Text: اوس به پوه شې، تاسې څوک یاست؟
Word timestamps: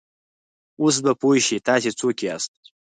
اوس 0.81 0.95
به 1.03 1.11
پوه 1.19 1.37
شې، 1.45 1.57
تاسې 1.67 1.89
څوک 1.99 2.17
یاست؟ 2.27 2.51